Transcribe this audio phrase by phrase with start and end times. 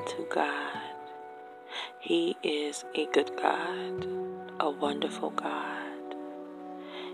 [0.00, 0.94] unto God.
[1.98, 4.06] He is a good God,
[4.58, 6.14] a wonderful God.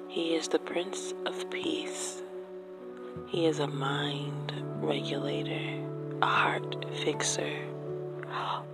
[0.08, 2.22] He is the Prince of Peace.
[3.28, 5.84] He is a mind regulator,
[6.22, 7.56] a heart fixer.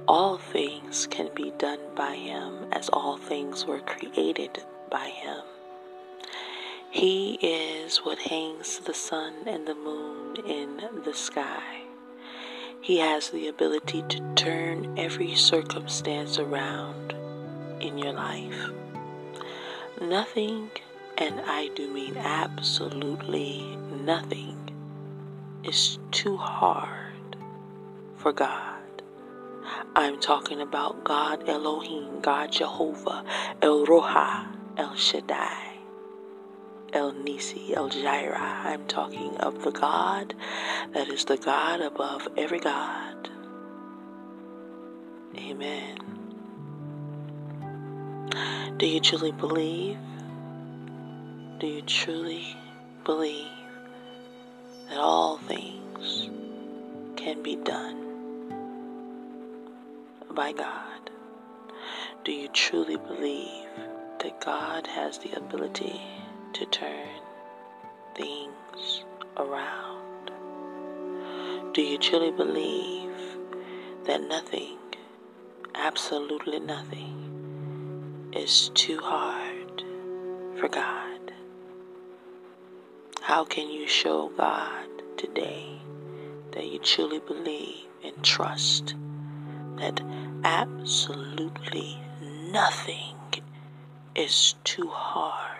[0.06, 5.42] All things can be done by Him as all things were created by Him.
[6.90, 11.82] He is what hangs the sun and the moon in the sky.
[12.82, 17.14] He has the ability to turn every circumstance around
[17.80, 18.70] in your life.
[20.00, 20.68] Nothing,
[21.16, 24.58] and I do mean absolutely nothing,
[25.62, 27.36] is too hard
[28.16, 28.80] for God.
[29.94, 33.24] I'm talking about God Elohim, God Jehovah,
[33.62, 35.71] El Roha, El Shaddai.
[36.92, 38.36] El Nisi, El Jireh.
[38.38, 40.34] I'm talking of the God
[40.92, 43.30] that is the God above every God.
[45.34, 45.96] Amen.
[48.76, 49.96] Do you truly believe?
[51.58, 52.56] Do you truly
[53.04, 53.48] believe
[54.90, 56.28] that all things
[57.16, 58.50] can be done
[60.30, 61.10] by God?
[62.24, 63.68] Do you truly believe
[64.20, 66.02] that God has the ability
[66.52, 67.20] to turn
[68.14, 69.04] things
[69.36, 70.30] around?
[71.72, 73.16] Do you truly believe
[74.04, 74.76] that nothing,
[75.74, 79.82] absolutely nothing, is too hard
[80.58, 81.32] for God?
[83.22, 85.80] How can you show God today
[86.52, 88.94] that you truly believe and trust
[89.78, 90.02] that
[90.44, 93.16] absolutely nothing
[94.14, 95.51] is too hard?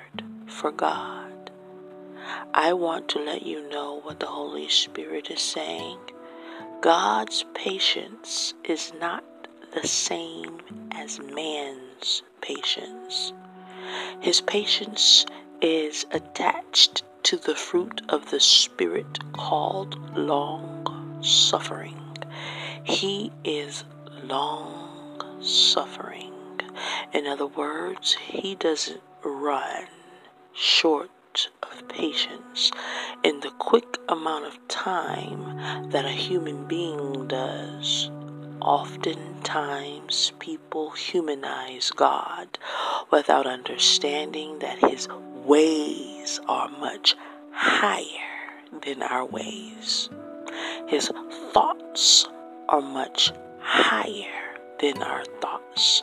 [0.52, 1.50] For God.
[2.54, 5.98] I want to let you know what the Holy Spirit is saying.
[6.80, 9.24] God's patience is not
[9.72, 10.60] the same
[10.92, 13.32] as man's patience.
[14.20, 15.24] His patience
[15.60, 21.98] is attached to the fruit of the Spirit called long suffering.
[22.84, 23.84] He is
[24.24, 26.34] long suffering.
[27.12, 29.86] In other words, he doesn't run
[30.54, 31.10] short
[31.62, 32.70] of patience
[33.24, 38.10] in the quick amount of time that a human being does.
[38.60, 42.58] Oftentimes, people humanize God
[43.10, 45.08] without understanding that His
[45.44, 47.16] ways are much
[47.52, 48.04] higher
[48.84, 50.10] than our ways.
[50.86, 51.10] His
[51.52, 52.28] thoughts
[52.68, 56.02] are much higher than our thoughts.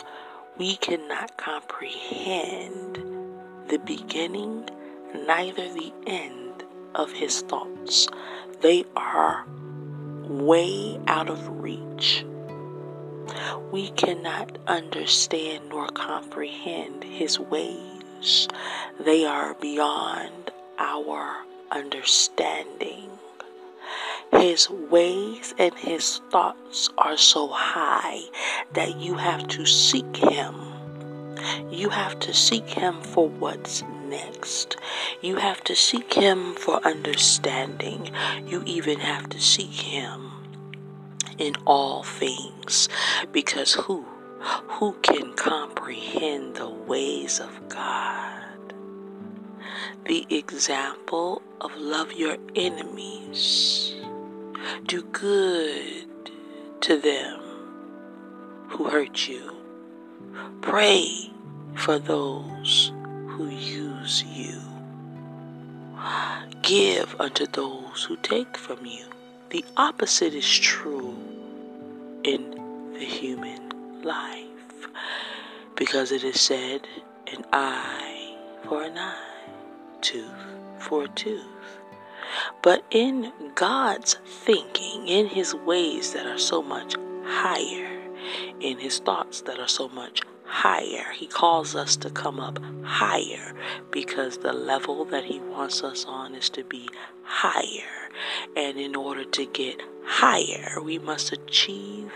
[0.58, 3.19] We cannot comprehend
[3.70, 4.68] the beginning,
[5.28, 6.64] neither the end
[6.96, 8.08] of his thoughts.
[8.62, 9.46] They are
[10.28, 12.26] way out of reach.
[13.72, 18.48] We cannot understand nor comprehend his ways.
[19.00, 23.12] They are beyond our understanding.
[24.32, 28.22] His ways and his thoughts are so high
[28.74, 30.69] that you have to seek him
[31.70, 34.78] you have to seek Him for what's next.
[35.22, 38.12] You have to seek Him for understanding.
[38.46, 40.32] You even have to seek Him
[41.38, 42.90] in all things.
[43.32, 44.06] Because who?
[44.80, 48.74] Who can comprehend the ways of God?
[50.06, 53.96] The example of love your enemies,
[54.86, 56.32] do good
[56.82, 57.42] to them
[58.70, 59.60] who hurt you
[60.62, 61.32] Pray
[61.80, 62.92] for those
[63.30, 64.60] who use you.
[66.62, 69.06] Give unto those who take from you.
[69.50, 71.18] The opposite is true
[72.24, 72.52] in
[72.94, 74.90] the human life
[75.76, 76.86] because it is said,
[77.32, 78.36] an eye
[78.68, 79.50] for an eye,
[80.02, 80.46] tooth
[80.80, 81.46] for a tooth.
[82.62, 88.02] But in God's thinking, in His ways that are so much higher,
[88.60, 91.12] in His thoughts that are so much higher.
[91.14, 93.54] He calls us to come up higher
[93.92, 96.90] because the level that He wants us on is to be
[97.24, 98.10] higher.
[98.58, 102.12] And in order to get higher, we must achieve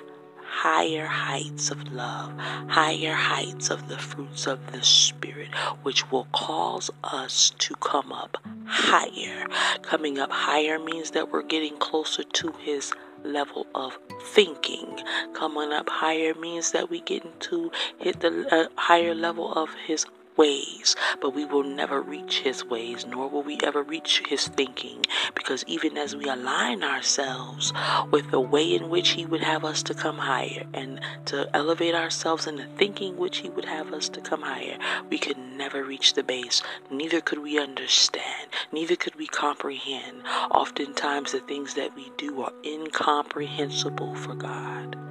[0.54, 2.32] higher heights of love,
[2.70, 5.50] higher heights of the fruits of the Spirit,
[5.82, 9.48] which will cause us to come up higher.
[9.82, 15.00] Coming up higher means that we're getting closer to His level of thinking.
[15.34, 20.06] Coming up higher means that we get into hit the uh, higher level of his
[20.38, 25.06] ways, but we will never reach his ways, nor will we ever reach his thinking.
[25.36, 27.74] Because even as we align ourselves
[28.12, 31.96] with the way in which he would have us to come higher and to elevate
[31.96, 34.78] ourselves in the thinking which he would have us to come higher,
[35.10, 36.62] we could never reach the base.
[36.90, 40.24] Neither could we understand, neither could we comprehend.
[40.52, 45.03] Oftentimes, the things that we do are incomprehensible for God.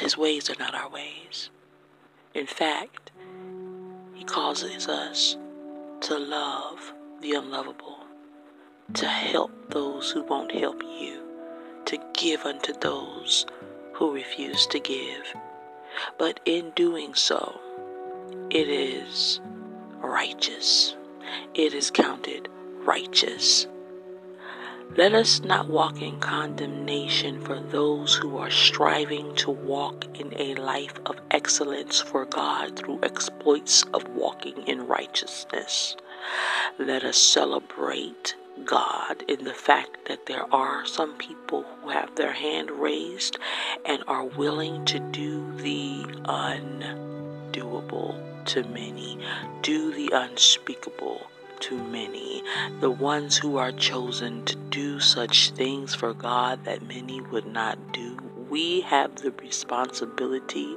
[0.00, 1.50] His ways are not our ways.
[2.32, 3.10] In fact,
[4.14, 5.36] He causes us
[6.00, 7.98] to love the unlovable,
[8.94, 11.20] to help those who won't help you,
[11.84, 13.44] to give unto those
[13.92, 15.34] who refuse to give.
[16.16, 17.60] But in doing so,
[18.48, 19.40] it is
[19.98, 20.96] righteous.
[21.52, 22.48] It is counted
[22.86, 23.66] righteous.
[24.96, 30.56] Let us not walk in condemnation for those who are striving to walk in a
[30.56, 35.94] life of excellence for God through exploits of walking in righteousness.
[36.76, 38.34] Let us celebrate
[38.64, 43.38] God in the fact that there are some people who have their hand raised
[43.86, 48.16] and are willing to do the undoable
[48.46, 49.20] to many,
[49.62, 51.28] do the unspeakable
[51.60, 52.42] to many,
[52.80, 57.92] the ones who are chosen to do such things for God that many would not
[57.92, 58.16] do.
[58.48, 60.76] We have the responsibility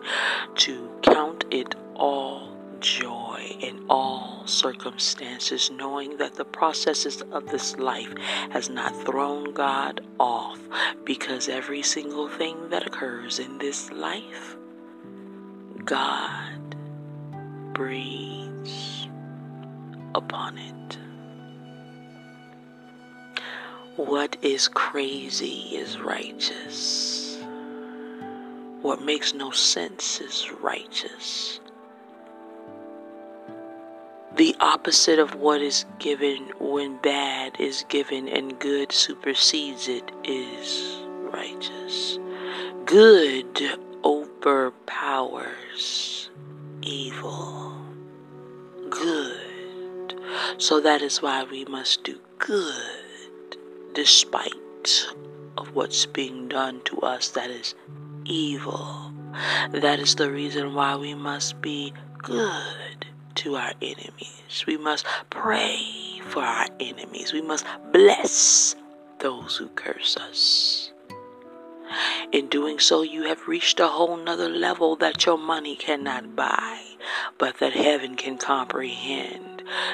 [0.55, 8.13] to count it all joy in all circumstances, knowing that the processes of this life
[8.51, 10.59] has not thrown God off,
[11.05, 14.57] because every single thing that occurs in this life,
[15.85, 16.75] God
[17.73, 18.92] breathes
[20.15, 20.97] upon it.
[23.95, 27.37] What is crazy is righteous.
[28.81, 31.59] What makes no sense is righteous.
[34.35, 40.97] The opposite of what is given when bad is given and good supersedes it is
[41.31, 42.17] righteous.
[42.85, 45.51] Good overpowers
[46.81, 47.75] evil.
[48.89, 49.42] Good
[50.57, 53.57] so that is why we must do good
[53.93, 54.53] despite
[55.57, 57.75] of what's being done to us that is
[58.25, 59.11] evil.
[59.71, 63.05] That is the reason why we must be good
[63.35, 64.63] to our enemies.
[64.67, 67.33] We must pray for our enemies.
[67.33, 68.75] We must bless
[69.19, 70.91] those who curse us.
[72.31, 76.81] In doing so, you have reached a whole nother level that your money cannot buy,
[77.37, 79.52] but that heaven can comprehend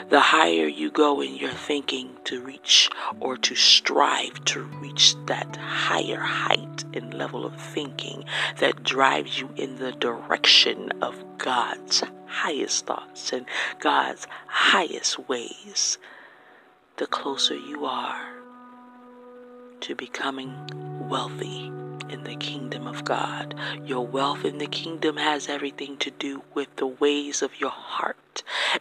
[0.10, 2.90] the higher you go in your thinking to reach
[3.20, 8.24] or to strive to reach that higher height and level of thinking
[8.60, 13.46] that drives you in the direction of God's highest thoughts and
[13.80, 15.98] God's highest ways,
[16.98, 18.34] the closer you are
[19.82, 20.54] to becoming
[21.10, 21.72] wealthy
[22.10, 23.56] in the kingdom of God.
[23.86, 28.18] Your wealth in the kingdom has everything to do with the ways of your heart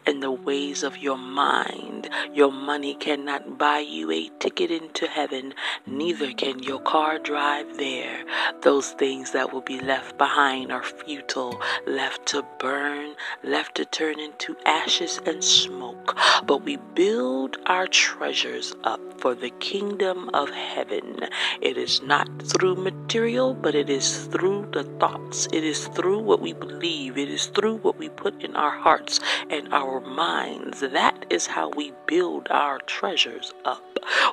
[0.07, 2.09] and the ways of your mind.
[2.33, 5.55] Your money cannot buy you a ticket into heaven,
[5.87, 8.25] neither can your car drive there.
[8.63, 14.19] Those things that will be left behind are futile, left to burn, left to turn
[14.19, 16.17] into ashes and smoke.
[16.47, 21.21] But we build our treasures up for the kingdom of heaven.
[21.61, 25.49] It is not through material, but it is through the thoughts.
[25.53, 27.19] It is through what we believe.
[27.19, 29.21] It is through what we put in our hearts
[29.51, 30.81] and our minds.
[30.81, 33.83] That is how we build our treasures up.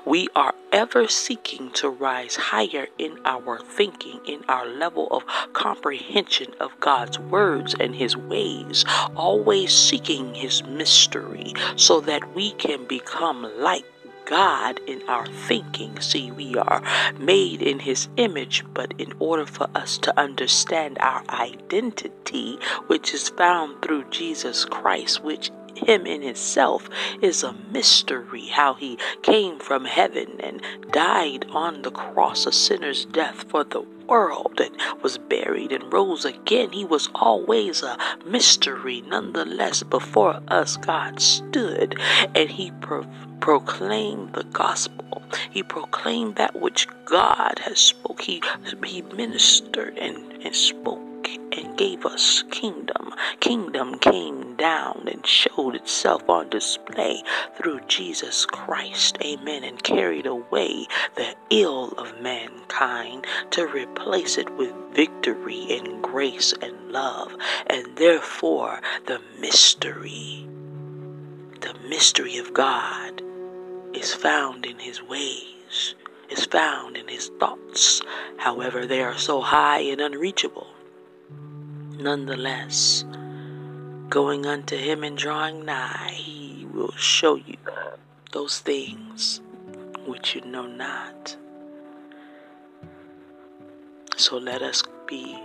[0.05, 6.53] We are ever seeking to rise higher in our thinking, in our level of comprehension
[6.59, 13.49] of God's words and His ways, always seeking His mystery so that we can become
[13.57, 13.85] like
[14.25, 15.99] God in our thinking.
[15.99, 16.81] See, we are
[17.19, 23.29] made in His image, but in order for us to understand our identity, which is
[23.29, 26.89] found through Jesus Christ, which him in himself
[27.21, 33.05] is a mystery how he came from heaven and died on the cross a sinner's
[33.05, 39.01] death for the world and was buried and rose again he was always a mystery
[39.07, 41.99] nonetheless before us god stood
[42.35, 42.71] and he
[43.45, 45.21] proclaimed the gospel.
[45.51, 48.21] He proclaimed that which God has spoke.
[48.21, 48.41] He,
[48.83, 51.14] he ministered and, and spoke
[51.77, 53.13] gave us kingdom.
[53.39, 57.23] Kingdom came down and showed itself on display
[57.55, 59.17] through Jesus Christ.
[59.21, 59.63] Amen.
[59.63, 66.91] And carried away the ill of mankind to replace it with victory and grace and
[66.91, 67.35] love.
[67.67, 70.47] And therefore, the mystery,
[71.61, 73.21] the mystery of God
[73.93, 75.95] is found in his ways
[76.29, 78.01] is found in his thoughts.
[78.37, 80.74] However, they are so high and unreachable.
[81.97, 83.05] Nonetheless,
[84.09, 87.57] going unto him and drawing nigh, he will show you
[88.31, 89.41] those things
[90.05, 91.37] which you know not.
[94.17, 95.37] So let us be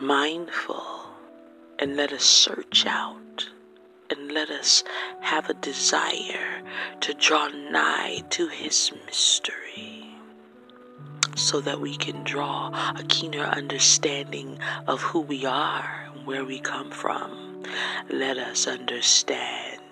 [0.00, 0.84] mindful
[1.78, 3.48] and let us search out
[4.10, 4.84] and let us
[5.20, 6.62] have a desire
[7.00, 10.13] to draw nigh to His mystery
[11.44, 16.58] so that we can draw a keener understanding of who we are and where we
[16.58, 17.62] come from.
[18.08, 19.82] Let us understand.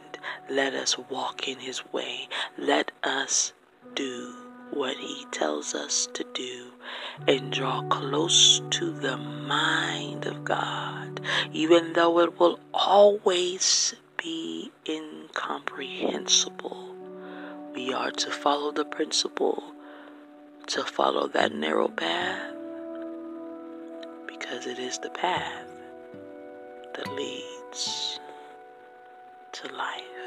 [0.48, 2.28] Let us walk in His way.
[2.56, 3.52] Let us
[3.94, 4.34] do
[4.72, 6.70] what He tells us to do
[7.28, 11.20] and draw close to the mind of God,
[11.52, 16.96] even though it will always be incomprehensible.
[17.74, 19.62] We are to follow the principle,
[20.68, 22.54] to follow that narrow path,
[24.26, 25.66] because it is the path
[26.94, 28.20] that leads
[29.52, 30.21] to life.